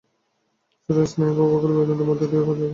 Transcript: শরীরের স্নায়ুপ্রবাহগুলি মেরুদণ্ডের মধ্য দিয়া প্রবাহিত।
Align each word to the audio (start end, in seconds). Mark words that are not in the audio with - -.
শরীরের 0.89 1.09
স্নায়ুপ্রবাহগুলি 1.11 1.73
মেরুদণ্ডের 1.73 2.07
মধ্য 2.09 2.21
দিয়া 2.21 2.43
প্রবাহিত। 2.43 2.69